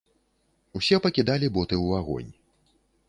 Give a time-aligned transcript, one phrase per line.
[0.79, 2.31] Усе пакідалі боты ў агонь.